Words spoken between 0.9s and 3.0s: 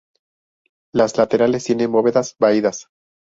Las laterales tienen bóvedas vaídas.